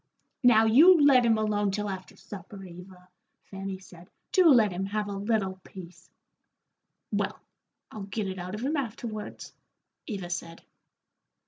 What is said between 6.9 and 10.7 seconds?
"Well, I'll get it out of him afterwards," Eva said.